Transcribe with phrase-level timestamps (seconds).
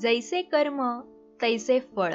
[0.00, 1.00] जैसे कर्म
[1.42, 2.14] तैसे फळ.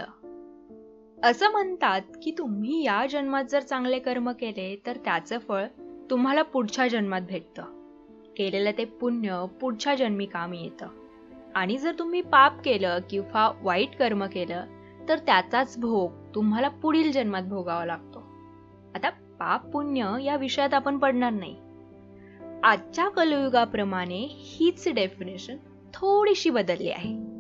[1.24, 5.66] असं म्हणतात की तुम्ही या जन्मात जर चांगले कर्म केले तर त्याचं फळ
[6.10, 7.64] तुम्हाला पुढच्या जन्मात भेटतं.
[8.38, 10.88] केलेलं ते पुण्य पुढच्या जन्मी कामी येतं.
[11.56, 14.66] आणि जर तुम्ही पाप केलं किंवा वाईट कर्म केलं
[15.10, 18.20] तर त्याचाच भोग तुम्हाला पुढील जन्मात भोगावा लागतो.
[18.96, 21.56] आता पाप पुण्य या विषयात आपण पडणार नाही.
[22.64, 25.58] आजच्या कलयुगाप्रमाणे हीच डेफिनेशन
[25.94, 27.31] थोडीशी बदलली आहे.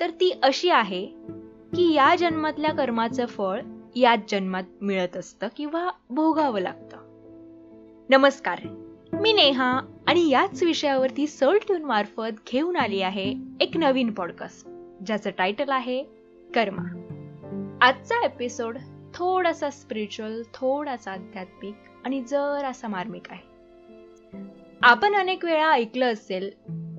[0.00, 1.06] तर ती अशी आहे
[1.76, 3.60] की या जन्मातल्या कर्माचं फळ
[3.96, 6.96] याच जन्मात मिळत असतं किंवा भोगावं लागतं.
[8.10, 8.60] नमस्कार
[9.12, 14.68] मी नेहा आणि याच विषयावरती सोल ट्यून मार्फत घेऊन आली आहे एक नवीन पॉडकास्ट
[15.06, 16.02] ज्याचं टायटल आहे
[16.54, 16.82] कर्मा.
[17.80, 18.78] आजचा एपिसोड
[19.14, 21.74] थोडासा स्पिरिच्युअल थोडासा आध्यात्मिक
[22.04, 23.56] आणि जरासा मार्मिक आहे.
[24.82, 26.50] आपण अनेक वेळा ऐकलं असेल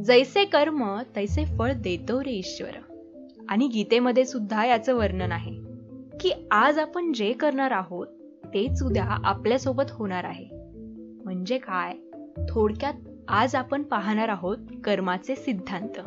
[0.03, 2.86] जैसे कर्म तैसे फळ देतो रे ईश्वर.
[3.49, 5.51] आणि गीतेमध्ये सुद्धा याचं वर्णन आहे
[6.19, 8.07] की आज आपण जे करणार आहोत
[8.45, 10.45] तेच उद्या आपल्यासोबत होणार आहे.
[11.23, 11.93] म्हणजे काय?
[12.49, 12.93] थोडक्यात
[13.27, 15.99] आज आपण पाहणार आहोत कर्माचे सिद्धांत.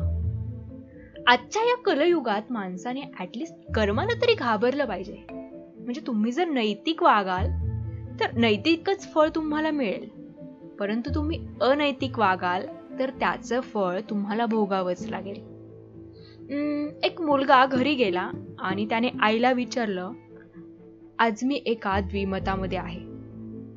[1.27, 5.17] आजच्या या कलयुगात माणसाने ऍटलिस्ट कर्माला तरी घाबरलं पाहिजे.
[5.79, 7.47] म्हणजे तुम्ही जर नैतिक वागाल
[8.19, 10.09] तर नैतिकच फळ तुम्हाला मिळेल.
[10.79, 12.65] परंतु तुम्ही अनैतिक वागाल
[12.99, 15.60] तर त्याचं फळ तुम्हाला भोगावंच लागेल.
[16.51, 20.11] एक मुलगा घरी गेला आणि त्याने आईला विचारलं
[21.19, 22.99] आज मी एका द्विमतामध्ये आहे.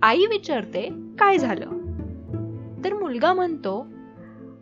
[0.03, 1.70] आई विचारते काय झालं?
[2.84, 3.86] तर मुलगा म्हणतो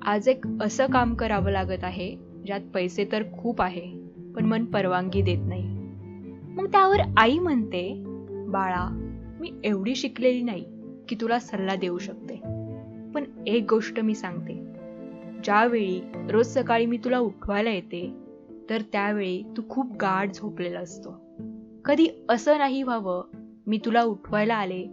[0.03, 3.87] आज एक असं काम करावं लागत आहे ज्यात पैसे तर खूप आहे
[4.37, 5.69] पण मन परवानगी देत नाही.
[6.55, 8.03] मग त्यावर आई म्हणते
[8.49, 8.89] बाळा
[9.41, 10.65] मी एवढी शिकलेली नाही
[11.09, 12.37] की तुला सल्ला देऊ शकते
[13.15, 14.72] पण एक गोष्ट मी सांगते.
[15.45, 18.15] ज्यावेळी रोज सकाळी मी तुला उठवायला येते
[18.71, 21.15] तर त्यावेळी तू खूप गाढ झोपलेला असतो.
[21.85, 23.25] कधी असं नाही व्हावं
[23.67, 24.87] मी तुला उठवायला आले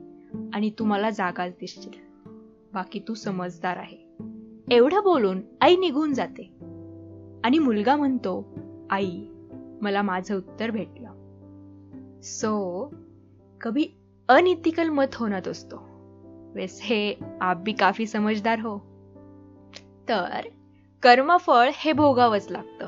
[0.53, 1.91] आणि तू मला जागाच दिसशील
[2.73, 3.97] बाकी तू समजदार आहे.
[4.71, 6.49] एवढं बोलून आई निघून जाते.
[7.43, 8.55] आणि मुलगा म्हणतो
[8.89, 9.25] आई
[9.81, 11.09] मला माझं उत्तर भेटलं.
[12.21, 12.93] सो
[13.61, 13.87] कभी
[14.29, 15.79] अनइथिकल मत होना दोस्तों.
[16.53, 18.88] वैसे आप भी काफी समजदार हो.
[20.09, 20.41] तर
[21.03, 22.87] कर्मफळ हे भोगावंच लागतं.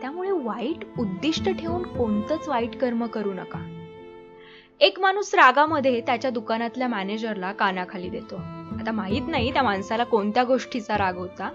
[0.00, 3.88] त्यामुळे वाईट उद्दिष्ट ठेवून कोणतंच वाईट कर्म करू नका.
[4.80, 8.36] एक माणूस रागामध्ये त्याच्या दुकानातल्या मॅनेजरला कानाखाली देतो.
[8.80, 11.50] आता माहीत नाही त्या माणसाला कोणत्या गोष्टीचा राग होता.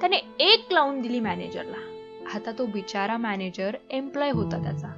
[0.00, 1.76] त्याने एक लावून दिली मॅनेजरला.
[2.34, 4.88] आता तो बिचारा मॅनेजर एम्प्लॉय होता त्याचा.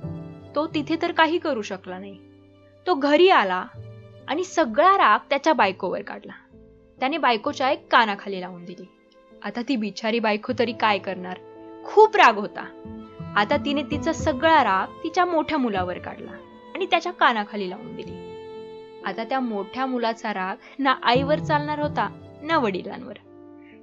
[0.55, 2.19] तो तिथे तर काही करू शकला नाही.
[2.87, 3.65] तो घरी आला
[4.29, 6.33] आणि सगळा राग त्याच्या बायकोवर काढला.
[7.01, 8.87] त्याने बायकोच्या एक कानाखाली लावून दिली.
[9.45, 11.39] आता ती बिचारी बायको तरी काय करणार?
[11.85, 12.65] खूप राग होता.
[13.37, 16.31] आता तिने तिचा सगळा राग तिच्या मोठ्या मुलावर काढला
[16.75, 18.17] आणि त्याच्या कानाखाली लावून दिली.
[19.05, 22.09] आता त्या मोठ्या मुलाचा राग ना आईवर चालणार होता
[22.43, 23.15] ना वडिलांवर.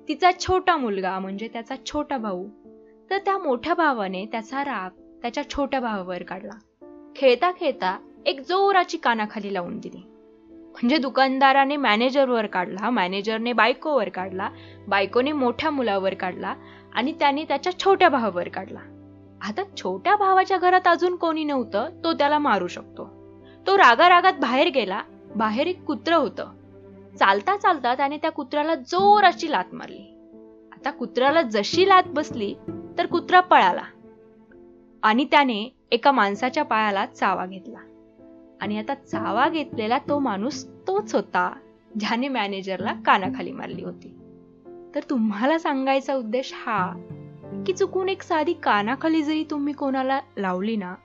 [0.08, 2.48] तिचा छोटा मुलगा म्हणजे त्याचा छोटा भाऊ.
[3.10, 4.90] तर त्या मोठ्या भावाने त्याचा राग
[5.22, 6.60] त्याच्या छोट्या भावावर काढला.
[7.16, 10.15] खेळता खेळता एक जोराची कानाखाली लावून दिली.
[10.75, 14.50] म्हणजे दुकानदाराने मॅनेजरवर काढला मॅनेजरने बायकोवर काढला
[14.88, 16.56] बायकोने मोठ्या मुलावर काढला
[16.94, 18.80] आणि त्याने त्याच्या छोट्या भावावर काढला.
[19.41, 23.06] आता छोट्या भावाच्या घरात अजून कोणी नव्हतं तो त्याला मारू शकतो.
[23.68, 25.02] तो रागा रागात बाहेर गेला
[25.36, 26.50] बाहेर एक कुत्र होतं.
[27.19, 30.03] चालता चालता त्याने त्या कुत्र्याला जोराची लात मारली.
[30.72, 32.53] आता कुत्र्याला जशी लात बसली
[32.97, 33.84] तर कुत्रा पळाला
[35.03, 37.78] आणि त्याने एका माणसाच्या पायाला चावा घेतला.
[38.62, 41.54] आणि आता चावा घेतलेला तो माणूस तोच होता
[42.00, 44.18] ज्याने मॅनेजरला कानाखाली मारली होती.
[44.96, 46.94] तर तुम्हाला सांगायचा उद्देश हा
[47.68, 50.96] की चुकून एक साधी कानाखाली जरी तुम्ही कोणाला लावली ना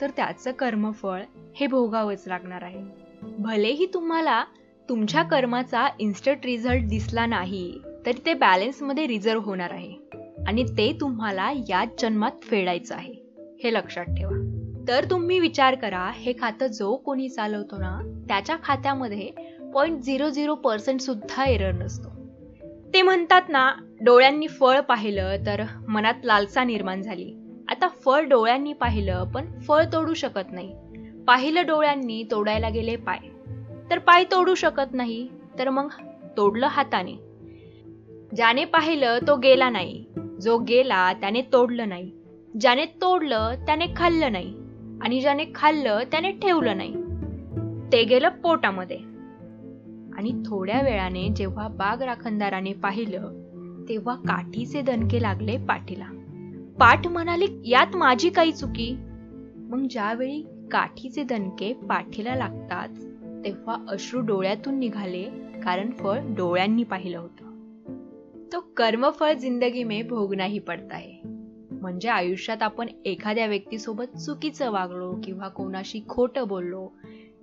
[0.00, 1.22] तर त्याचं कर्मफळ
[1.56, 2.80] हे भोगावंच लागणार आहे.
[3.22, 4.44] भलेही तुम्हाला
[4.88, 9.94] तुमच्या कर्माचा इन्स्टंट रिझल्ट दिसला नाही तरी ते बॅलेन्समध्ये रिझर्व होणार आहे.
[10.46, 13.14] आणि ते तुम्हाला याच जन्मात फेडायचं आहे.
[13.64, 14.45] हे लक्षात ठेवा.
[14.88, 19.30] तर तुम्ही विचार करा हे खातं जो कोणी चालवतो ना त्याच्या खात्यामध्ये
[19.74, 22.08] पॉईंट झिरो झिरो पर्सेंट सुद्धा एरर नसतो.
[22.94, 27.32] ते म्हणतात ना डोळ्यांनी फळ पाहिलं तर मनात लालसा निर्माण झाली.
[27.68, 30.74] आता फळ डोळ्यांनी पाहिलं पण फळ तोडू शकत नाही.
[31.24, 33.18] पाहिलं डोळ्यांनी तोडायला गेले पाय.
[33.90, 35.28] तर पाय तोडू शकत नाही
[35.58, 35.88] तर मग
[36.36, 37.12] तोडलं हाताने.
[38.36, 40.04] ज्याने पाहिलं तो गेला नाही.
[40.40, 42.10] जो गेला त्याने तोडलं नाही.
[42.60, 44.65] ज्याने तोडलं त्याने खाल्लं नाही.
[45.02, 46.94] आणि ज्याने खाल्लं त्याने ठेवलं नाही.
[47.92, 48.98] ते गेलं पोटामध्ये.
[50.16, 53.46] आणि थोड्या वेळाने जेव्हा बाग राखणदाराने पाहिलं
[53.88, 56.04] तेव्हा काठीचे दणके लागले पाठीला.
[56.80, 58.96] पाठ म्हणाले यात माझी काही चुकी.
[59.54, 62.88] मग ज्यावेळी काठीचे दणके पाठीला लागतात
[63.44, 65.24] तेव्हा अश्रू डोळ्यातून निघाले
[65.64, 67.46] कारण फळ डोळ्यांनी पाहिलं होतं.
[68.52, 71.25] तो कर्मफळ जिंदगी में भोगना ही पडता है
[71.82, 76.88] म्हणजे आयुष्यात आपण एखाद्या व्यक्तीसोबत चुकीचं वागलो किंवा कोणाशी खोटं बोललो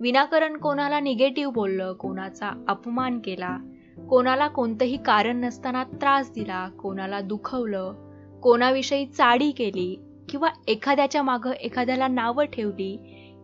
[0.00, 3.56] विनाकारण कोणाला निगेटिव्ह बोललं कोणाचा अपमान केला
[4.08, 7.92] कोणाला कोणतंही कारण नसताना त्रास दिला कोणाला दुखवलं
[8.42, 9.96] कोणाविषयी चाडी केली
[10.28, 12.96] किंवा एखाद्याच्या मागं एखाद्याला नावं ठेवली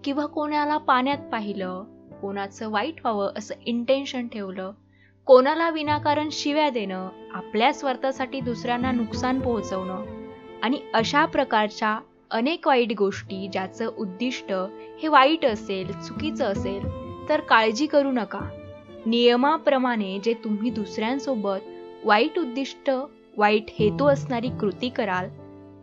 [0.04, 1.84] किंवा कोणाला पाण्यात पाहिलं
[2.22, 4.72] कोणाचं वाईट व्हावं असं इंटेन्शन ठेवलं
[5.26, 10.19] कोणाला विनाकारण शिव्या देणं आपल्या स्वार्थासाठी दुसऱ्यांना नुकसान पोहोचवणं
[10.62, 11.98] आणि अशा प्रकारच्या
[12.30, 14.52] अनेक वाईट गोष्टी ज्याचं उद्दिष्ट
[15.02, 16.84] हे वाईट असेल चुकीचं असेल
[17.28, 18.40] तर काळजी करू नका.
[19.06, 21.68] नियमाप्रमाणे जे तुम्ही दुसऱ्यांसोबत
[22.04, 22.90] वाईट उद्दिष्ट
[23.36, 25.28] वाईट हेतू असणारी कृती कराल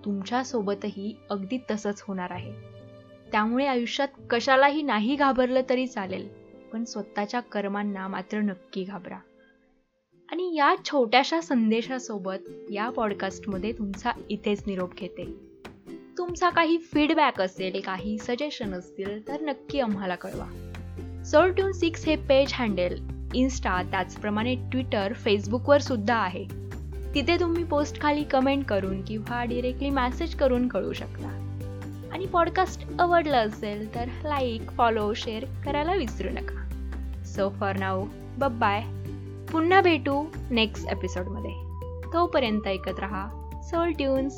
[0.06, 2.52] तुमच्यासोबतही अगदी तसंच होणार आहे.
[3.32, 6.28] त्यामुळे आयुष्यात कशालाही नाही घाबरलं तरी चालेल
[6.74, 9.18] पण स्वतःच्या कर्मांना मात्र नक्की घाबरा.
[10.58, 15.36] या छोट्याशा संदेशासोबत या पॉडकास्टमध्ये तुमचा इथेच निरोप घेते.
[16.18, 20.72] तुमचा काही फीडबॅक असेल काही सजेशन असतील तर नक्की आम्हाला कळवा.
[21.26, 22.96] सोल ट्यून सिक्स हे पेज हँडल
[23.34, 26.44] इन्स्टा त्याचप्रमाणे ट्विटर फेसबुकवर सुद्धा आहे.
[27.16, 31.30] तिथे तुम्ही पोस्ट खाली कमेंट करून किंवा डिरेक्टली मॅसेज करून कळू शकता.
[32.12, 36.64] आणि पॉडकास्ट आवडलं असेल तर लाईक फॉलो शेअर करायला विसरू नका.
[37.26, 38.06] सो फॉर नाऊ
[38.38, 38.97] बाय
[39.52, 41.52] पुन्हा भेटू नेक्स्ट एपिसोडमध्ये
[42.14, 43.28] तोपर्यंत ऐकत रहा.
[43.64, 44.34] Soul tunes